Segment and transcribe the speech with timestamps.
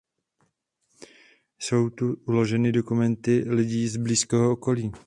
[1.59, 4.91] Jsou tu uloženy dokumenty lidí z blízkého okolí.